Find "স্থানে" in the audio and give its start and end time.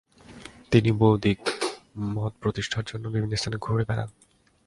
3.35-3.57